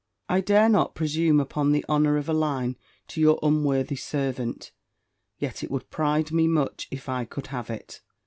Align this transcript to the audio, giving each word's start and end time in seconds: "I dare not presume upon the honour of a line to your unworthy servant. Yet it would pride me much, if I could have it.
"I 0.27 0.41
dare 0.41 0.67
not 0.67 0.95
presume 0.95 1.39
upon 1.39 1.71
the 1.73 1.85
honour 1.87 2.17
of 2.17 2.27
a 2.27 2.33
line 2.33 2.75
to 3.09 3.21
your 3.21 3.37
unworthy 3.43 3.95
servant. 3.97 4.71
Yet 5.37 5.63
it 5.63 5.69
would 5.69 5.91
pride 5.91 6.31
me 6.31 6.47
much, 6.47 6.87
if 6.89 7.07
I 7.07 7.23
could 7.23 7.45
have 7.53 7.69
it. 7.69 8.01